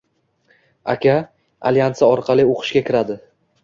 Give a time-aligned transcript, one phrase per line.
[0.95, 1.19] aka»
[1.71, 3.25] alyansi orqali o‘qishga kiradi.